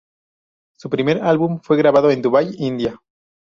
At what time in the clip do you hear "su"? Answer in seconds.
0.75-0.89